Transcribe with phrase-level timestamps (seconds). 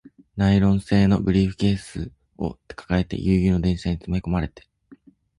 [0.35, 4.67] ナイロン製のブリーフケースを抱えて、ギュウギュウの電車に詰め込まれて